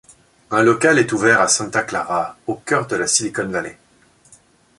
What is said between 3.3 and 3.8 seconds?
Valley.